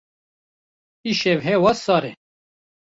[1.09, 2.13] Îşev hewa sar e.